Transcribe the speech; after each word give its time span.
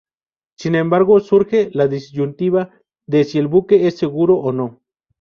Sin 0.57 0.73
embargo, 0.73 1.19
surge 1.19 1.69
la 1.73 1.87
disyuntiva: 1.87 2.71
de 3.05 3.23
si 3.23 3.37
el 3.37 3.45
buque 3.45 3.85
es 3.85 3.99
seguro 3.99 4.35
o 4.39 4.51
no. 4.51 4.81